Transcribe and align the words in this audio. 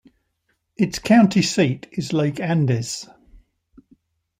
Its 0.77 0.97
county 0.97 1.43
seat 1.43 1.87
is 1.91 2.11
Lake 2.11 2.39
Andes. 2.39 3.07